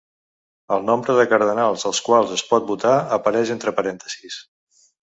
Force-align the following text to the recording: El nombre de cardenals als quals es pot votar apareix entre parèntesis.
El 0.77 0.87
nombre 0.87 1.17
de 1.19 1.25
cardenals 1.33 1.87
als 1.91 2.01
quals 2.09 2.35
es 2.39 2.47
pot 2.55 2.67
votar 2.73 2.97
apareix 3.21 3.55
entre 3.61 3.79
parèntesis. 3.83 4.45